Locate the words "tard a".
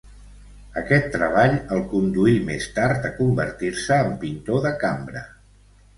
2.79-3.15